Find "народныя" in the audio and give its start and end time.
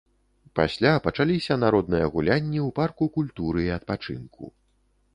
1.65-2.09